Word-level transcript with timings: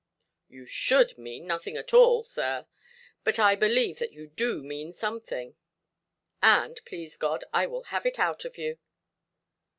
"You 0.49 0.65
should 0.65 1.19
mean 1.19 1.45
nothing 1.45 1.77
at 1.77 1.93
all, 1.93 2.23
sir. 2.23 2.65
But 3.23 3.37
I 3.37 3.55
believe 3.55 3.99
that 3.99 4.13
you 4.13 4.25
do 4.25 4.63
mean 4.63 4.93
something. 4.93 5.55
And, 6.41 6.83
please 6.85 7.15
God, 7.17 7.43
I 7.53 7.67
will 7.67 7.83
have 7.83 8.07
it 8.07 8.17
out 8.17 8.43
of 8.43 8.57
you". 8.57 8.79